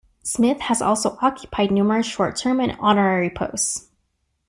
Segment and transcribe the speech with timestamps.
[0.23, 3.91] Smith has also occupied numerous short-term and honorary posts.